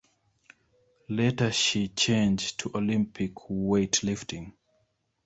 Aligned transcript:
Later 1.09 1.51
she 1.51 1.89
change 1.89 2.57
to 2.57 2.71
Olympic 2.73 3.35
weightlifting. 3.35 4.53